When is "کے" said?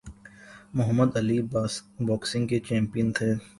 2.47-2.59